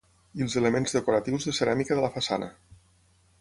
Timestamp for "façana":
2.17-2.49